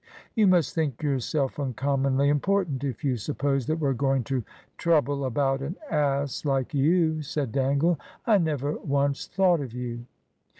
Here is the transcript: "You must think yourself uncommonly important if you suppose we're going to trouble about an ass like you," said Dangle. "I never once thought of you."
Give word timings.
"You 0.33 0.47
must 0.47 0.73
think 0.73 1.03
yourself 1.03 1.59
uncommonly 1.59 2.29
important 2.29 2.83
if 2.83 3.03
you 3.03 3.17
suppose 3.17 3.67
we're 3.69 3.93
going 3.93 4.23
to 4.23 4.43
trouble 4.79 5.25
about 5.25 5.61
an 5.61 5.75
ass 5.91 6.43
like 6.43 6.73
you," 6.73 7.21
said 7.21 7.51
Dangle. 7.51 7.99
"I 8.25 8.39
never 8.39 8.77
once 8.77 9.27
thought 9.27 9.59
of 9.59 9.75
you." 9.75 10.07